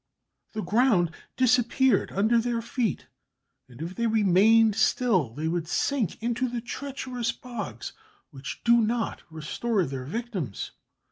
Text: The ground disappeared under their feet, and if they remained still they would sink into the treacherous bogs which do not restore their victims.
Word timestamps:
The 0.53 0.63
ground 0.63 1.11
disappeared 1.37 2.11
under 2.11 2.39
their 2.39 2.63
feet, 2.63 3.05
and 3.69 3.83
if 3.83 3.93
they 3.93 4.07
remained 4.07 4.75
still 4.75 5.29
they 5.29 5.47
would 5.47 5.67
sink 5.67 6.19
into 6.23 6.49
the 6.49 6.59
treacherous 6.59 7.31
bogs 7.31 7.93
which 8.31 8.63
do 8.63 8.81
not 8.81 9.21
restore 9.29 9.85
their 9.85 10.05
victims. 10.05 10.71